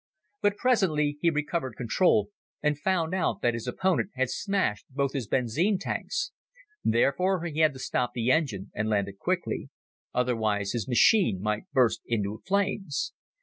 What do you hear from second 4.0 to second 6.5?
had smashed both his benzine tanks.